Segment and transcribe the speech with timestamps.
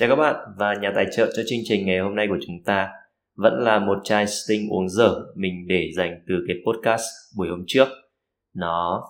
[0.00, 2.62] Chào các bạn và nhà tài trợ cho chương trình ngày hôm nay của chúng
[2.64, 2.88] ta
[3.36, 7.02] vẫn là một chai Sting uống dở mình để dành từ cái podcast
[7.36, 7.88] buổi hôm trước.
[8.54, 9.02] Nó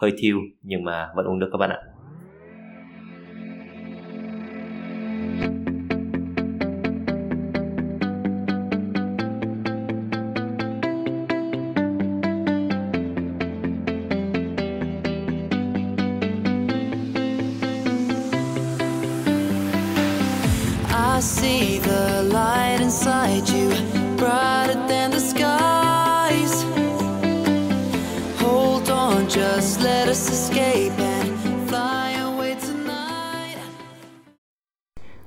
[0.00, 1.78] hơi thiêu nhưng mà vẫn uống được các bạn ạ.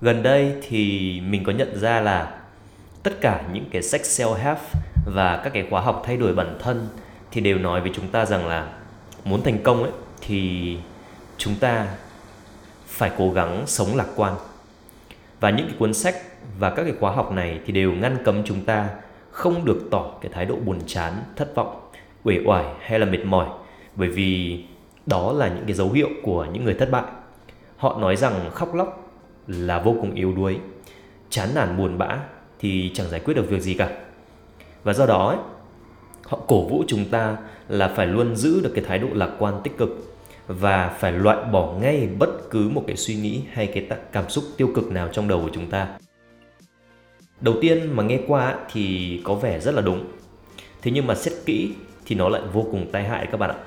[0.01, 2.41] Gần đây thì mình có nhận ra là
[3.03, 4.55] tất cả những cái sách self-help
[5.05, 6.87] và các cái khóa học thay đổi bản thân
[7.31, 8.73] thì đều nói với chúng ta rằng là
[9.25, 10.77] muốn thành công ấy thì
[11.37, 11.87] chúng ta
[12.87, 14.35] phải cố gắng sống lạc quan.
[15.39, 16.15] Và những cái cuốn sách
[16.59, 18.89] và các cái khóa học này thì đều ngăn cấm chúng ta
[19.31, 21.89] không được tỏ cái thái độ buồn chán, thất vọng,
[22.23, 23.47] uể oải hay là mệt mỏi
[23.95, 24.63] bởi vì
[25.05, 27.03] đó là những cái dấu hiệu của những người thất bại.
[27.77, 29.13] Họ nói rằng khóc lóc
[29.47, 30.59] là vô cùng yếu đuối,
[31.29, 32.19] chán nản buồn bã
[32.59, 33.89] thì chẳng giải quyết được việc gì cả.
[34.83, 35.37] Và do đó ấy,
[36.27, 37.37] họ cổ vũ chúng ta
[37.69, 39.89] là phải luôn giữ được cái thái độ lạc quan tích cực
[40.47, 44.43] và phải loại bỏ ngay bất cứ một cái suy nghĩ hay cái cảm xúc
[44.57, 45.87] tiêu cực nào trong đầu của chúng ta.
[47.41, 50.05] Đầu tiên mà nghe qua thì có vẻ rất là đúng.
[50.81, 51.73] Thế nhưng mà xét kỹ
[52.05, 53.57] thì nó lại vô cùng tai hại các bạn ạ.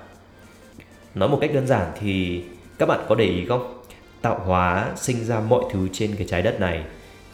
[1.16, 2.42] Nói một cách đơn giản thì
[2.78, 3.82] các bạn có để ý không?
[4.22, 6.84] Tạo hóa sinh ra mọi thứ trên cái trái đất này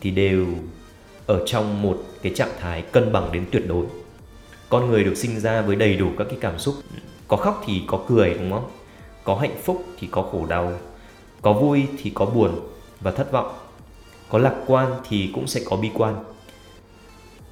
[0.01, 0.47] thì đều
[1.27, 3.87] ở trong một cái trạng thái cân bằng đến tuyệt đối.
[4.69, 6.75] Con người được sinh ra với đầy đủ các cái cảm xúc,
[7.29, 8.71] có khóc thì có cười đúng không?
[9.25, 10.73] Có hạnh phúc thì có khổ đau,
[11.43, 12.61] có vui thì có buồn
[13.01, 13.55] và thất vọng,
[14.29, 16.25] có lạc quan thì cũng sẽ có bi quan.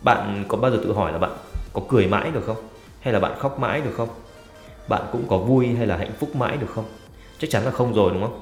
[0.03, 1.33] Bạn có bao giờ tự hỏi là bạn
[1.73, 2.57] có cười mãi được không?
[3.01, 4.09] Hay là bạn khóc mãi được không?
[4.89, 6.85] Bạn cũng có vui hay là hạnh phúc mãi được không?
[7.39, 8.41] Chắc chắn là không rồi, đúng không?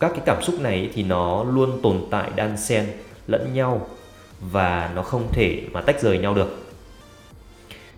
[0.00, 2.86] Các cái cảm xúc này thì nó luôn tồn tại, đan xen
[3.26, 3.86] lẫn nhau
[4.40, 6.58] và nó không thể mà tách rời nhau được.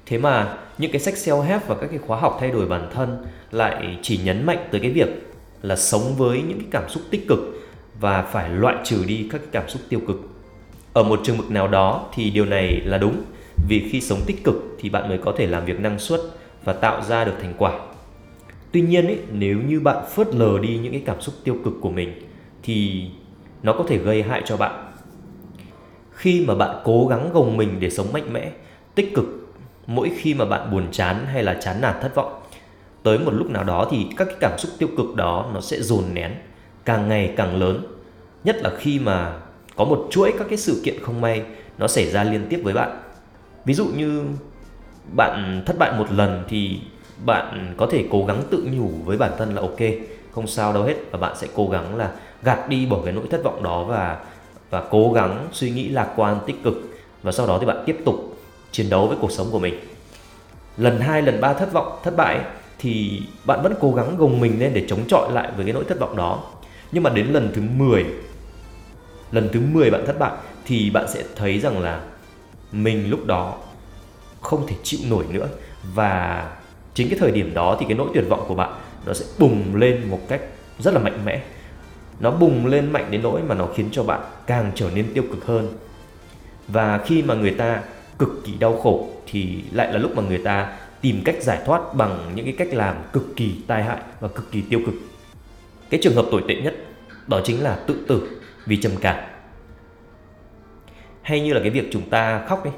[0.07, 3.27] Thế mà những cái sách self-help và các cái khóa học thay đổi bản thân
[3.51, 5.09] lại chỉ nhấn mạnh tới cái việc
[5.63, 7.39] là sống với những cái cảm xúc tích cực
[8.01, 10.17] và phải loại trừ đi các cái cảm xúc tiêu cực.
[10.93, 13.23] Ở một trường mực nào đó thì điều này là đúng,
[13.69, 16.21] vì khi sống tích cực thì bạn mới có thể làm việc năng suất
[16.67, 17.73] và tạo ra được thành quả.
[18.73, 21.73] Tuy nhiên ấy, nếu như bạn phớt lờ đi những cái cảm xúc tiêu cực
[21.81, 22.13] của mình
[22.63, 23.05] thì
[23.63, 24.93] nó có thể gây hại cho bạn.
[26.11, 28.51] Khi mà bạn cố gắng gồng mình để sống mạnh mẽ,
[28.95, 29.25] tích cực
[29.87, 32.41] mỗi khi mà bạn buồn chán hay là chán nản thất vọng
[33.03, 35.81] tới một lúc nào đó thì các cái cảm xúc tiêu cực đó nó sẽ
[35.81, 36.35] dồn nén
[36.85, 37.87] càng ngày càng lớn
[38.45, 39.37] nhất là khi mà
[39.77, 41.43] có một chuỗi các cái sự kiện không may
[41.79, 43.01] nó xảy ra liên tiếp với bạn
[43.65, 44.25] ví dụ như
[45.13, 46.81] bạn thất bại một lần thì
[47.25, 49.79] bạn có thể cố gắng tự nhủ với bản thân là ok,
[50.33, 50.95] không sao đâu hết.
[51.11, 52.11] Và bạn sẽ cố gắng là
[52.43, 54.19] gạt đi bỏ cái nỗi thất vọng đó và
[54.71, 56.75] và cố gắng suy nghĩ lạc quan, tích cực.
[57.23, 58.37] Và sau đó thì bạn tiếp tục
[58.71, 59.75] chiến đấu với cuộc sống của mình.
[60.77, 62.41] Lần hai, lần ba thất vọng, thất bại
[62.79, 65.85] thì bạn vẫn cố gắng gồng mình lên để chống chọi lại với cái nỗi
[65.89, 66.43] thất vọng đó.
[66.93, 68.05] Nhưng mà đến lần thứ 10
[69.33, 70.33] lần thứ 10 bạn thất bại
[70.65, 72.01] thì bạn sẽ thấy rằng là
[72.73, 73.55] mình lúc đó
[74.47, 75.49] không thể chịu nổi nữa.
[75.95, 76.51] Và
[76.95, 78.73] chính cái thời điểm đó thì cái nỗi tuyệt vọng của bạn,
[79.07, 80.41] nó sẽ bùng lên một cách
[80.79, 81.43] rất là mạnh mẽ.
[82.21, 85.25] Nó bùng lên mạnh đến nỗi mà nó khiến cho bạn càng trở nên tiêu
[85.31, 85.69] cực hơn.
[86.69, 87.83] Và khi mà người ta
[88.19, 91.95] cực kỳ đau khổ thì lại là lúc mà người ta tìm cách giải thoát
[91.95, 94.95] bằng những cái cách làm cực kỳ tai hại và cực kỳ tiêu cực.
[95.91, 96.75] Cái trường hợp tồi tệ nhất
[97.27, 99.25] đó chính là tự tử vì trầm cảm.
[101.23, 102.73] Hay như là cái việc chúng ta khóc ấy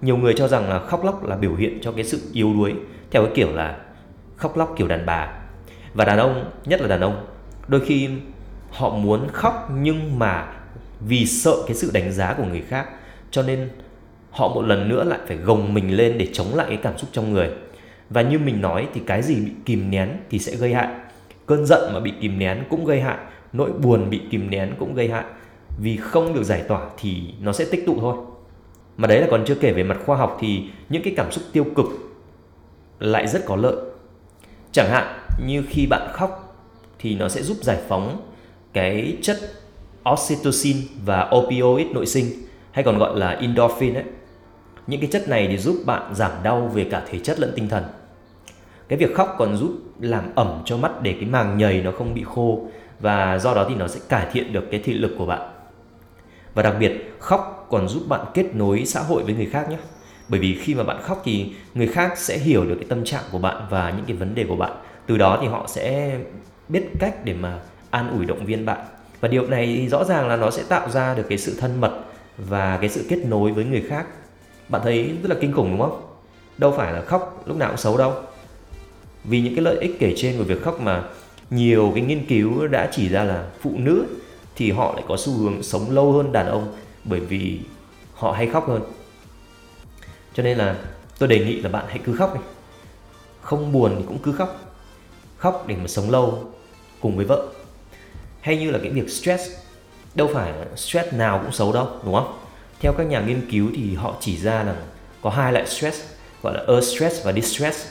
[0.00, 2.74] nhiều người cho rằng là khóc lóc là biểu hiện cho cái sự yếu đuối,
[3.10, 3.78] theo cái kiểu là
[4.36, 5.32] khóc lóc kiểu đàn bà.
[5.94, 7.26] Và đàn ông, nhất là đàn ông,
[7.68, 8.08] đôi khi
[8.70, 10.52] họ muốn khóc nhưng mà
[11.00, 12.88] vì sợ cái sự đánh giá của người khác,
[13.30, 13.68] cho nên
[14.30, 17.10] họ một lần nữa lại phải gồng mình lên để chống lại cái cảm xúc
[17.12, 17.50] trong người.
[18.10, 20.88] Và như mình nói thì cái gì bị kìm nén thì sẽ gây hại.
[21.46, 23.18] Cơn giận mà bị kìm nén cũng gây hại,
[23.52, 25.24] nỗi buồn bị kìm nén cũng gây hại.
[25.82, 28.16] Vì không được giải tỏa thì nó sẽ tích tụ thôi
[28.98, 31.44] mà đấy là còn chưa kể về mặt khoa học thì những cái cảm xúc
[31.52, 31.86] tiêu cực
[32.98, 33.76] lại rất có lợi
[34.72, 36.56] chẳng hạn như khi bạn khóc
[36.98, 38.20] thì nó sẽ giúp giải phóng
[38.72, 39.38] cái chất
[40.12, 42.26] oxytocin và opioid nội sinh,
[42.70, 44.04] hay còn gọi là endorphin ấy.
[44.86, 47.68] Những cái chất này thì giúp bạn giảm đau về cả thể chất lẫn tinh
[47.68, 47.84] thần.
[48.88, 52.14] Cái việc khóc còn giúp làm ẩm cho mắt để cái màng nhầy nó không
[52.14, 52.62] bị khô,
[53.00, 55.50] và do đó thì nó sẽ cải thiện được cái thị lực của bạn
[56.54, 59.76] và đặc biệt, khóc còn giúp bạn kết nối xã hội với người khác nhé.
[60.28, 63.24] Bởi vì khi mà bạn khóc thì người khác sẽ hiểu được cái tâm trạng
[63.32, 64.72] của bạn và những cái vấn đề của bạn.
[65.06, 66.18] Từ đó thì họ sẽ
[66.68, 67.58] biết cách để mà
[67.90, 68.78] an ủi động viên bạn.
[69.20, 71.92] Và điều này rõ ràng là nó sẽ tạo ra được cái sự thân mật
[72.38, 74.06] và cái sự kết nối với người khác.
[74.68, 76.00] Bạn thấy rất là kinh khủng đúng không?
[76.58, 78.12] Đâu phải là khóc lúc nào cũng xấu đâu.
[79.24, 81.02] Vì những cái lợi ích kể trên của việc khóc mà
[81.50, 84.06] nhiều cái nghiên cứu đã chỉ ra là phụ nữ
[84.56, 87.60] thì họ lại có xu hướng sống lâu hơn đàn ông bởi vì
[88.14, 88.82] họ hay khóc hơn.
[90.34, 90.76] Cho nên là
[91.18, 92.40] tôi đề nghị là bạn hãy cứ khóc đi.
[93.40, 94.74] Không buồn thì cũng cứ khóc.
[95.36, 96.52] Khóc để mà sống lâu
[97.00, 97.48] cùng với vợ.
[98.40, 99.42] Hay như là cái việc stress,
[100.14, 102.38] đâu phải stress nào cũng xấu đâu, đúng không?
[102.80, 104.76] Theo các nhà nghiên cứu thì họ chỉ ra là
[105.22, 106.02] có hai loại stress,
[106.42, 107.86] gọi là eustress và distress.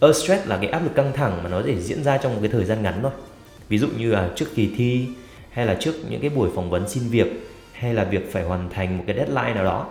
[0.00, 2.50] Eustress là cái áp lực căng thẳng mà nó để diễn ra trong một cái
[2.50, 3.12] thời gian ngắn thôi.
[3.68, 5.06] Ví dụ như là trước kỳ thi
[5.50, 7.26] hay là trước những cái buổi phỏng vấn xin việc
[7.82, 9.86] hay là việc phải hoàn thành một cái deadline nào đó.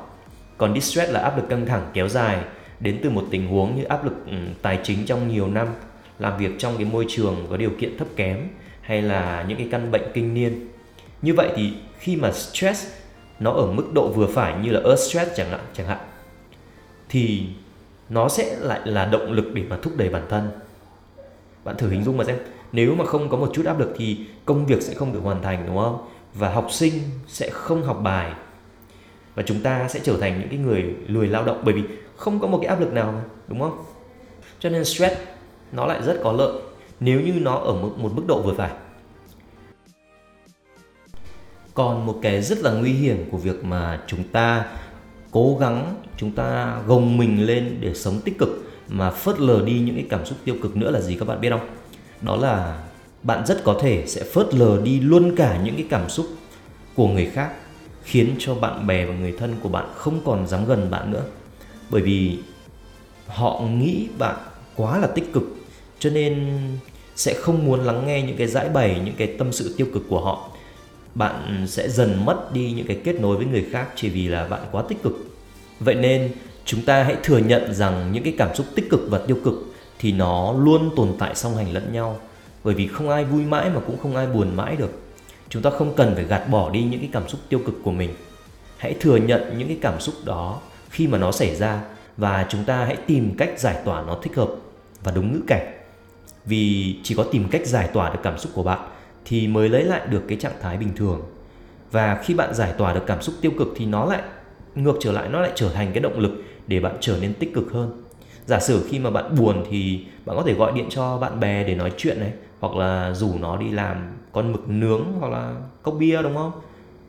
[0.57, 2.38] Còn distress là áp lực căng thẳng kéo dài,
[2.79, 5.67] đến từ một tình huống như áp lực ừ, tài chính trong nhiều năm,
[6.19, 8.38] làm việc trong cái môi trường có điều kiện thấp kém,
[8.81, 10.67] hay là những cái căn bệnh kinh niên.
[11.21, 12.88] Như vậy thì khi mà stress
[13.39, 15.99] nó ở mức độ vừa phải như là earth stress chẳng hạn chẳng hạn,
[17.09, 17.44] thì
[18.09, 20.51] nó sẽ lại là động lực để mà thúc đẩy bản thân.
[21.63, 22.37] Bạn thử hình dung mà xem,
[22.71, 25.41] nếu mà không có một chút áp lực thì công việc sẽ không được hoàn
[25.41, 26.07] thành, đúng không?
[26.33, 26.94] Và học sinh
[27.28, 28.33] sẽ không học bài.
[29.36, 31.83] Và chúng ta sẽ trở thành những cái người lười lao động bởi vì
[32.16, 33.83] không có một cái áp lực nào mà, đúng không?
[34.60, 35.16] Cho nên stress
[35.72, 36.62] nó lại rất có lợi
[37.00, 38.72] nếu như nó ở một, một mức độ vừa phải.
[41.74, 44.66] Còn một cái rất là nguy hiểm của việc mà chúng ta
[45.31, 48.50] cố gắng chúng ta gồng mình lên để sống tích cực
[48.88, 51.42] mà phớt lờ đi những cái cảm xúc tiêu cực nữa là gì các bạn
[51.42, 51.69] biết không?
[52.22, 52.83] Đó là
[53.23, 56.27] bạn rất có thể sẽ phớt lờ đi luôn cả những cái cảm xúc
[56.95, 57.51] của người khác,
[58.03, 61.23] khiến cho bạn bè và người thân của bạn không còn dám gần bạn nữa.
[61.89, 62.38] Bởi vì
[63.27, 64.35] họ nghĩ bạn
[64.75, 65.44] quá là tích cực,
[66.00, 66.59] cho nên
[67.15, 70.03] sẽ không muốn lắng nghe những cái giải bày, những cái tâm sự tiêu cực
[70.09, 70.50] của họ.
[71.15, 74.47] Bạn sẽ dần mất đi những cái kết nối với người khác chỉ vì là
[74.47, 75.13] bạn quá tích cực.
[75.79, 76.31] Vậy nên
[76.65, 79.53] chúng ta hãy thừa nhận rằng những cái cảm xúc tích cực và tiêu cực
[80.00, 82.19] thì nó luôn tồn tại song hành lẫn nhau
[82.63, 84.91] bởi vì không ai vui mãi mà cũng không ai buồn mãi được.
[85.49, 87.91] Chúng ta không cần phải gạt bỏ đi những cái cảm xúc tiêu cực của
[87.91, 88.09] mình.
[88.77, 90.59] Hãy thừa nhận những cái cảm xúc đó
[90.89, 91.81] khi mà nó xảy ra
[92.17, 94.49] và chúng ta hãy tìm cách giải tỏa nó thích hợp
[95.03, 95.73] và đúng ngữ cảnh.
[96.45, 98.79] Vì chỉ có tìm cách giải tỏa được cảm xúc của bạn
[99.25, 101.21] thì mới lấy lại được cái trạng thái bình thường.
[101.91, 104.21] Và khi bạn giải tỏa được cảm xúc tiêu cực thì nó lại
[104.75, 106.31] ngược trở lại, nó lại trở thành cái động lực
[106.67, 108.03] để bạn trở nên tích cực hơn.
[108.45, 111.63] Giả sử khi mà bạn buồn thì bạn có thể gọi điện cho bạn bè
[111.63, 112.31] để nói chuyện này
[112.61, 116.51] hoặc là rủ nó đi làm con mực nướng hoặc là cốc bia, đúng không?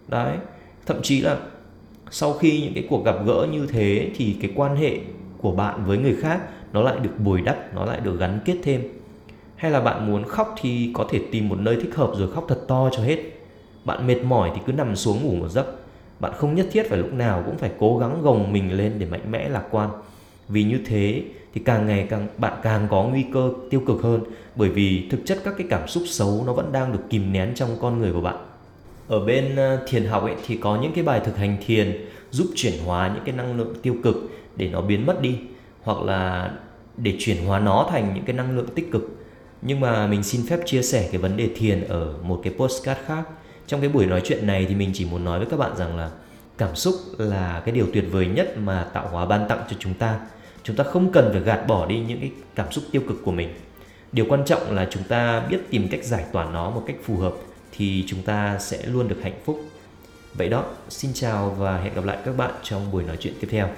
[0.09, 0.37] Đấy,
[0.87, 1.37] thậm chí là
[2.11, 4.99] sau khi những cái cuộc gặp gỡ như thế thì cái quan hệ
[5.39, 6.41] của bạn với người khác
[6.73, 8.83] nó lại được bồi đắp, nó lại được gắn kết thêm.
[9.57, 12.45] Hay là bạn muốn khóc thì có thể tìm một nơi thích hợp rồi khóc
[12.49, 13.19] thật to cho hết.
[13.85, 15.67] Bạn mệt mỏi thì cứ nằm xuống ngủ một giấc.
[16.21, 19.07] Bạn không nhất thiết phải lúc nào cũng phải cố gắng gồng mình lên để
[19.07, 19.91] mạnh mẽ lạc quan.
[20.49, 21.23] Vì như thế
[21.55, 24.25] thì càng ngày càng, bạn càng có nguy cơ tiêu cực hơn.
[24.57, 27.55] Bởi vì thực chất các cái cảm xúc xấu nó vẫn đang được kìm nén
[27.55, 28.37] trong con người của bạn.
[29.09, 32.47] Ở bên ờ, thiền học ấy, thì có những cái bài thực hành thiền giúp
[32.57, 34.17] chuyển hóa những cái năng lượng tiêu cực
[34.57, 35.39] để nó biến mất đi,
[35.83, 36.53] hoặc là
[36.97, 39.03] để chuyển hóa nó thành những cái năng lượng tích cực.
[39.63, 43.01] Nhưng mà mình xin phép chia sẻ cái vấn đề thiền ở một cái postcard
[43.07, 43.23] khác.
[43.67, 45.97] Trong cái buổi nói chuyện này thì mình chỉ muốn nói với các bạn rằng
[45.97, 46.11] là
[46.59, 49.95] cảm xúc là cái điều tuyệt vời nhất mà tạo hóa ban tặng cho chúng
[49.95, 50.21] ta
[50.63, 53.33] chúng ta không cần phải gạt bỏ đi những cái cảm xúc tiêu cực của
[53.33, 53.55] mình.
[54.13, 57.17] Điều quan trọng là chúng ta biết tìm cách giải tỏa nó một cách phù
[57.17, 57.35] hợp
[57.73, 59.61] thì chúng ta sẽ luôn được hạnh phúc.
[60.35, 63.49] Vậy đó, xin chào và hẹn gặp lại các bạn trong buổi nói chuyện tiếp
[63.51, 63.69] theo.